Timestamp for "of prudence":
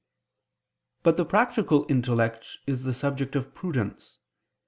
3.35-4.17